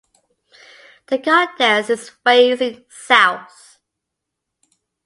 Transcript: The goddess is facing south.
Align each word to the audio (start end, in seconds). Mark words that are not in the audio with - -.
The 1.09 1.19
goddess 1.19 1.91
is 1.91 2.09
facing 2.09 2.85
south. 2.89 3.77